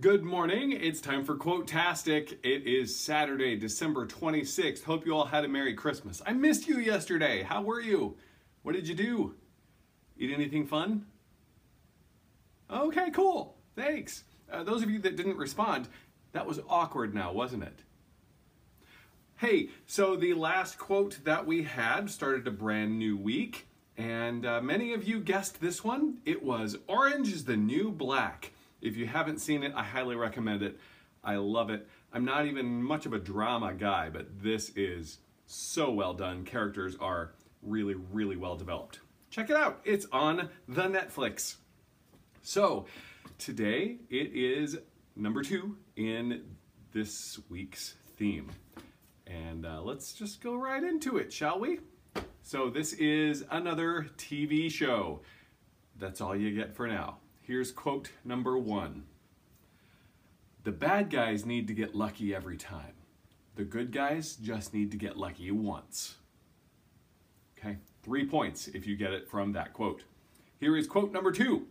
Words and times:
Good 0.00 0.22
morning. 0.22 0.72
It's 0.72 1.02
time 1.02 1.26
for 1.26 1.36
Quote-tastic. 1.36 2.38
It 2.42 2.66
is 2.66 2.98
Saturday, 2.98 3.54
December 3.54 4.06
26th. 4.06 4.82
Hope 4.84 5.04
you 5.04 5.14
all 5.14 5.26
had 5.26 5.44
a 5.44 5.48
Merry 5.48 5.74
Christmas. 5.74 6.22
I 6.24 6.32
missed 6.32 6.66
you 6.66 6.78
yesterday. 6.78 7.42
How 7.42 7.60
were 7.60 7.82
you? 7.82 8.16
What 8.62 8.74
did 8.74 8.88
you 8.88 8.94
do? 8.94 9.34
Eat 10.16 10.32
anything 10.32 10.66
fun? 10.66 11.04
Okay, 12.70 13.10
cool. 13.10 13.58
Thanks. 13.76 14.24
Uh, 14.50 14.62
those 14.62 14.82
of 14.82 14.88
you 14.88 15.00
that 15.00 15.16
didn't 15.16 15.36
respond, 15.36 15.86
that 16.32 16.46
was 16.46 16.60
awkward 16.66 17.14
now, 17.14 17.30
wasn't 17.32 17.64
it? 17.64 17.80
Hey, 19.36 19.68
so 19.84 20.16
the 20.16 20.32
last 20.32 20.78
quote 20.78 21.18
that 21.24 21.44
we 21.44 21.64
had 21.64 22.08
started 22.08 22.46
a 22.46 22.50
brand 22.50 22.98
new 22.98 23.18
week, 23.18 23.66
and 23.98 24.46
uh, 24.46 24.62
many 24.62 24.94
of 24.94 25.04
you 25.04 25.20
guessed 25.20 25.60
this 25.60 25.84
one. 25.84 26.20
It 26.24 26.42
was 26.42 26.78
Orange 26.86 27.30
is 27.30 27.44
the 27.44 27.58
New 27.58 27.90
Black. 27.90 28.52
If 28.80 28.96
you 28.96 29.06
haven't 29.06 29.38
seen 29.38 29.62
it, 29.62 29.72
I 29.74 29.82
highly 29.82 30.16
recommend 30.16 30.62
it. 30.62 30.78
I 31.22 31.36
love 31.36 31.70
it. 31.70 31.86
I'm 32.12 32.24
not 32.24 32.46
even 32.46 32.82
much 32.82 33.06
of 33.06 33.12
a 33.12 33.18
drama 33.18 33.74
guy, 33.74 34.08
but 34.10 34.42
this 34.42 34.70
is 34.74 35.18
so 35.46 35.90
well 35.90 36.14
done. 36.14 36.44
Characters 36.44 36.96
are 37.00 37.32
really, 37.62 37.94
really 37.94 38.36
well 38.36 38.56
developed. 38.56 39.00
Check 39.30 39.50
it 39.50 39.56
out. 39.56 39.80
It's 39.84 40.06
on 40.12 40.48
the 40.66 40.82
Netflix. 40.82 41.56
So, 42.42 42.86
today 43.38 43.98
it 44.08 44.32
is 44.34 44.78
number 45.14 45.42
two 45.42 45.76
in 45.96 46.42
this 46.92 47.38
week's 47.48 47.94
theme. 48.16 48.50
And 49.26 49.66
uh, 49.66 49.82
let's 49.82 50.14
just 50.14 50.42
go 50.42 50.56
right 50.56 50.82
into 50.82 51.18
it, 51.18 51.32
shall 51.32 51.60
we? 51.60 51.80
So, 52.42 52.70
this 52.70 52.94
is 52.94 53.44
another 53.50 54.08
TV 54.16 54.70
show. 54.70 55.20
That's 55.96 56.20
all 56.20 56.34
you 56.34 56.54
get 56.54 56.74
for 56.74 56.88
now. 56.88 57.18
Here's 57.50 57.72
quote 57.72 58.12
number 58.24 58.56
one 58.56 59.06
The 60.62 60.70
bad 60.70 61.10
guys 61.10 61.44
need 61.44 61.66
to 61.66 61.74
get 61.74 61.96
lucky 61.96 62.32
every 62.32 62.56
time. 62.56 62.94
The 63.56 63.64
good 63.64 63.90
guys 63.90 64.36
just 64.36 64.72
need 64.72 64.92
to 64.92 64.96
get 64.96 65.16
lucky 65.16 65.50
once. 65.50 66.14
Okay, 67.58 67.78
three 68.04 68.24
points 68.24 68.68
if 68.68 68.86
you 68.86 68.94
get 68.94 69.12
it 69.12 69.28
from 69.28 69.50
that 69.50 69.72
quote. 69.72 70.04
Here 70.60 70.76
is 70.76 70.86
quote 70.86 71.12
number 71.12 71.32
two 71.32 71.66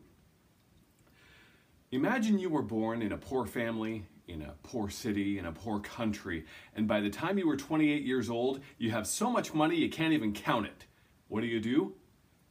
Imagine 1.94 2.40
you 2.40 2.50
were 2.50 2.62
born 2.62 3.02
in 3.02 3.14
a 3.14 3.18
poor 3.18 3.46
family, 3.46 4.06
in 4.28 4.42
a 4.42 4.56
poor 4.64 4.90
city, 4.90 5.40
in 5.40 5.46
a 5.46 5.53
poor 5.53 5.80
country, 5.80 6.44
and 6.75 6.90
by 6.90 7.00
the 7.00 7.09
time 7.09 7.38
you 7.38 7.48
were 7.48 7.56
28 7.56 8.03
years 8.03 8.30
old, 8.30 8.59
you 8.80 8.92
have 8.92 9.08
so 9.08 9.30
much 9.30 9.53
money 9.53 9.78
you 9.78 9.90
can't 9.90 10.12
even 10.12 10.34
count 10.34 10.66
it. 10.66 10.88
What 11.30 11.40
do 11.40 11.48
you 11.48 11.62
do? 11.62 11.94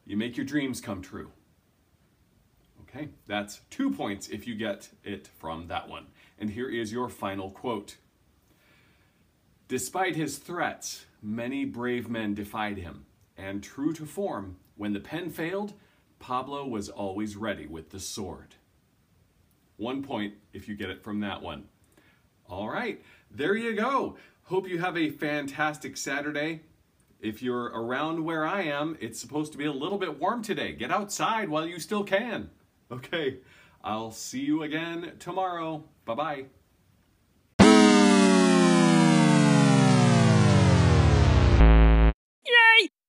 You 0.06 0.16
make 0.16 0.38
your 0.38 0.46
dreams 0.46 0.80
come 0.80 1.02
true. 1.02 1.30
Okay, 2.98 3.10
that's 3.28 3.60
two 3.70 3.92
points 3.92 4.26
if 4.26 4.44
you 4.48 4.56
get 4.56 4.88
it 5.04 5.28
from 5.38 5.68
that 5.68 5.88
one. 5.88 6.06
And 6.36 6.50
here 6.50 6.68
is 6.68 6.92
your 6.92 7.08
final 7.08 7.50
quote. 7.50 7.96
Despite 9.68 10.16
his 10.16 10.38
threats, 10.38 11.06
many 11.22 11.64
brave 11.64 12.08
men 12.08 12.34
defied 12.34 12.78
him, 12.78 13.06
and 13.36 13.62
true 13.62 13.92
to 13.92 14.04
form, 14.04 14.56
when 14.76 14.94
the 14.94 15.00
pen 15.00 15.30
failed, 15.30 15.74
Pablo 16.18 16.66
was 16.66 16.88
always 16.88 17.36
ready 17.36 17.66
with 17.66 17.90
the 17.90 18.00
sword. 18.00 18.56
One 19.76 20.02
point 20.02 20.34
if 20.52 20.68
you 20.68 20.74
get 20.74 20.90
it 20.90 21.04
from 21.04 21.20
that 21.20 21.40
one. 21.40 21.68
All 22.48 22.68
right, 22.68 23.00
there 23.30 23.54
you 23.54 23.76
go. 23.76 24.16
Hope 24.44 24.68
you 24.68 24.78
have 24.78 24.96
a 24.96 25.10
fantastic 25.10 25.96
Saturday. 25.96 26.62
If 27.20 27.42
you're 27.42 27.66
around 27.66 28.24
where 28.24 28.44
I 28.44 28.62
am, 28.62 28.96
it's 29.00 29.20
supposed 29.20 29.52
to 29.52 29.58
be 29.58 29.66
a 29.66 29.72
little 29.72 29.98
bit 29.98 30.18
warm 30.18 30.42
today. 30.42 30.72
Get 30.72 30.90
outside 30.90 31.48
while 31.48 31.66
you 31.66 31.78
still 31.78 32.02
can. 32.02 32.50
Okay, 32.90 33.38
I'll 33.84 34.10
see 34.10 34.40
you 34.40 34.62
again 34.62 35.12
tomorrow. 35.18 35.84
Bye-bye. 36.06 36.46